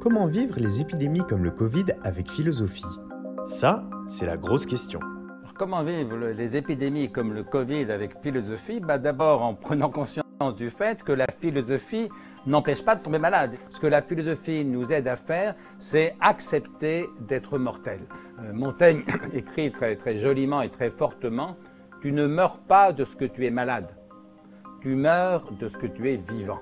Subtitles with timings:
[0.00, 2.84] Comment vivre les épidémies comme le Covid avec philosophie?
[3.48, 5.00] Ça, c'est la grosse question.
[5.56, 8.78] comment vivre les épidémies comme le Covid avec philosophie?
[8.78, 10.24] Bah, D'abord en prenant conscience
[10.56, 12.08] du fait que la philosophie
[12.46, 13.56] n'empêche pas de tomber malade.
[13.70, 17.98] Ce que la philosophie nous aide à faire, c'est accepter d'être mortel.
[18.44, 19.02] Euh, Montaigne
[19.32, 21.56] écrit très, très joliment et très fortement,
[22.00, 23.88] Tu ne meurs pas de ce que tu es malade,
[24.80, 26.60] tu meurs de ce que tu es vivant.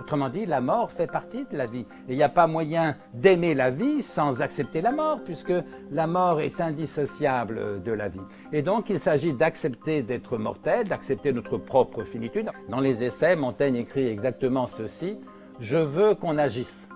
[0.00, 1.86] Autrement dit, la mort fait partie de la vie.
[2.08, 5.52] Il n'y a pas moyen d'aimer la vie sans accepter la mort, puisque
[5.90, 8.20] la mort est indissociable de la vie.
[8.52, 12.50] Et donc, il s'agit d'accepter d'être mortel, d'accepter notre propre finitude.
[12.70, 15.18] Dans les essais, Montaigne écrit exactement ceci.
[15.58, 16.88] Je veux qu'on agisse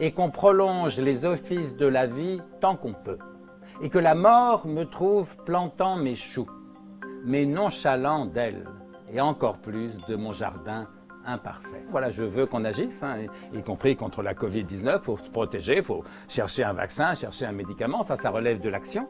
[0.00, 3.18] et qu'on prolonge les offices de la vie tant qu'on peut.
[3.82, 6.48] Et que la mort me trouve plantant mes choux,
[7.24, 8.64] mais nonchalant d'elle,
[9.12, 10.88] et encore plus de mon jardin
[11.90, 13.16] Voilà, je veux qu'on agisse, hein,
[13.52, 14.98] y, compris contre la Covid-19.
[15.00, 18.04] Il faut se protéger, il faut chercher un vaccin, chercher un médicament.
[18.04, 19.08] Ça, ça relève de l'action.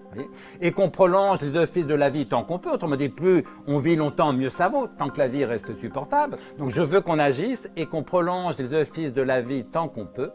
[0.60, 2.72] Et qu'on prolonge les offices de la vie tant qu'on peut.
[2.72, 6.36] Autrement dit, plus on vit longtemps, mieux ça vaut, tant que la vie reste supportable.
[6.58, 10.06] Donc je veux qu'on agisse et qu'on prolonge les offices de la vie tant qu'on
[10.06, 10.30] peut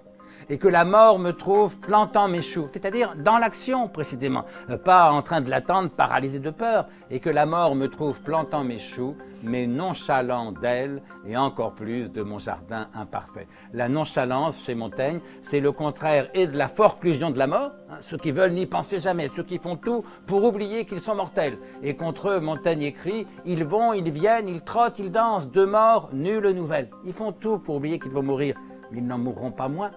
[0.50, 5.12] et que la mort me trouve plantant mes choux, c'est-à-dire dans l'action précisément, euh, pas
[5.12, 8.78] en train de l'attendre paralysé de peur, et que la mort me trouve plantant mes
[8.78, 13.48] choux, mais nonchalant d'elle et encore plus de mon jardin imparfait.
[13.74, 17.98] La nonchalance chez Montaigne, c'est le contraire et de la forclusion de la mort, hein,
[18.02, 21.58] ceux qui veulent n'y penser jamais, ceux qui font tout pour oublier qu'ils sont mortels.
[21.82, 26.10] Et contre eux, Montaigne écrit, ils vont, ils viennent, ils trottent, ils dansent, de mort,
[26.14, 26.90] nulle nouvelle.
[27.06, 28.56] Ils font tout pour oublier qu'ils vont mourir
[28.96, 29.92] ils n'en mourront pas moins.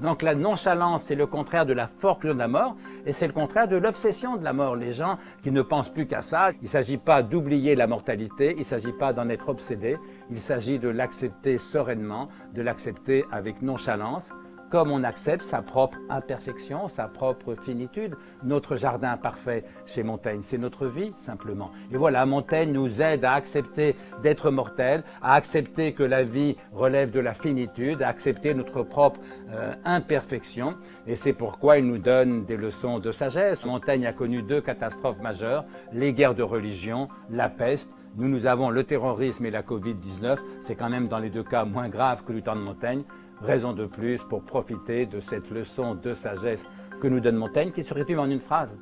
[0.00, 3.32] Donc la nonchalance, c'est le contraire de la forclusion de la mort, et c'est le
[3.32, 4.76] contraire de l'obsession de la mort.
[4.76, 8.52] Les gens qui ne pensent plus qu'à ça, il ne s'agit pas d'oublier la mortalité,
[8.52, 9.98] il ne s'agit pas d'en être obsédé,
[10.30, 14.30] il s'agit de l'accepter sereinement, de l'accepter avec nonchalance
[14.70, 18.14] comme on accepte sa propre imperfection, sa propre finitude.
[18.42, 21.70] Notre jardin parfait chez Montaigne, c'est notre vie simplement.
[21.92, 27.10] Et voilà, Montaigne nous aide à accepter d'être mortel, à accepter que la vie relève
[27.10, 29.20] de la finitude, à accepter notre propre
[29.52, 30.76] euh, imperfection.
[31.06, 33.64] Et c'est pourquoi il nous donne des leçons de sagesse.
[33.64, 38.70] Montaigne a connu deux catastrophes majeures, les guerres de religion, la peste nous, nous avons
[38.70, 40.38] le terrorisme et la Covid-19.
[40.60, 43.04] C'est quand même dans les deux cas moins grave que le temps de Montaigne.
[43.40, 46.68] Raison de plus pour profiter de cette leçon de sagesse
[47.00, 48.76] que nous donne Montaigne, qui se résume en une phrase.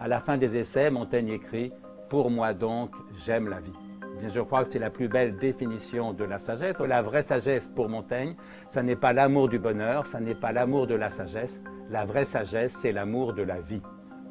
[0.00, 1.72] À la fin des essais, Montaigne écrit
[2.08, 2.90] Pour moi donc,
[3.24, 3.72] j'aime la vie.
[4.18, 6.76] Bien, je crois que c'est la plus belle définition de la sagesse.
[6.80, 8.34] La vraie sagesse pour Montaigne,
[8.68, 11.60] ça n'est pas l'amour du bonheur, ça n'est pas l'amour de la sagesse.
[11.88, 13.82] La vraie sagesse, c'est l'amour de la vie.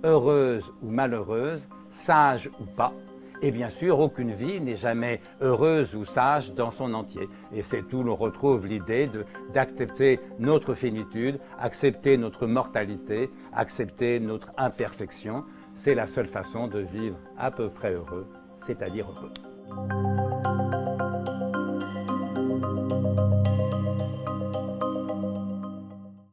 [0.03, 2.94] Heureuse ou malheureuse, sage ou pas,
[3.42, 7.28] et bien sûr, aucune vie n'est jamais heureuse ou sage dans son entier.
[7.54, 9.10] Et c'est où l'on retrouve l'idée
[9.54, 15.44] d'accepter notre finitude, accepter notre mortalité, accepter notre imperfection.
[15.76, 18.28] C'est la seule façon de vivre à peu près heureux,
[18.58, 20.12] c'est-à-dire heureux.